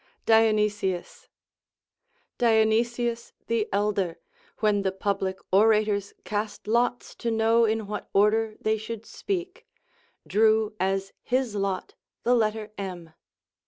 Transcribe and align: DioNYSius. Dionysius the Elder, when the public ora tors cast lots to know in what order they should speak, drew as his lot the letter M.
DioNYSius. 0.25 1.27
Dionysius 2.39 3.33
the 3.45 3.69
Elder, 3.71 4.19
when 4.57 4.81
the 4.81 4.91
public 4.91 5.37
ora 5.51 5.85
tors 5.85 6.11
cast 6.23 6.65
lots 6.65 7.13
to 7.13 7.29
know 7.29 7.65
in 7.65 7.85
what 7.85 8.09
order 8.11 8.57
they 8.59 8.77
should 8.79 9.05
speak, 9.05 9.67
drew 10.25 10.75
as 10.79 11.13
his 11.21 11.53
lot 11.53 11.93
the 12.23 12.33
letter 12.33 12.71
M. 12.79 13.13